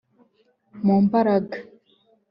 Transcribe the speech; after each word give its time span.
mu 0.85 0.95
mbaraga 1.05 1.57